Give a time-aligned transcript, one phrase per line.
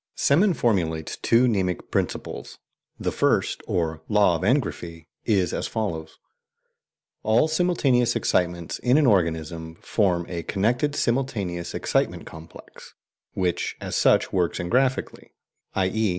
[0.17, 2.57] Semon formulates two "mnemic principles."
[2.99, 6.17] The first, or "Law of Engraphy," is as follows:
[7.21, 12.95] "All simultaneous excitements in an organism form a connected simultaneous excitement complex,
[13.35, 15.33] which as such works engraphically,
[15.75, 16.09] i.e.